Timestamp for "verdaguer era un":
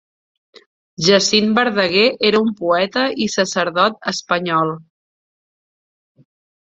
1.57-2.49